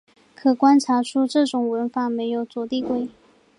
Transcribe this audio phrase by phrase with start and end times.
[0.33, 3.07] 可观察出这种文法没有左递归。